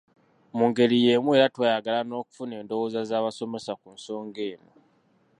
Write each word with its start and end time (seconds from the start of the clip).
Mu 0.57 0.63
ngeri 0.69 0.97
y'emu 1.05 1.29
era 1.37 1.47
twayagala 1.55 1.99
n'okufuna 2.03 2.53
endowooza 2.61 2.99
z'abasomesa 3.09 3.71
ku 3.81 3.87
nsonga 3.95 4.41
eno. 4.53 4.71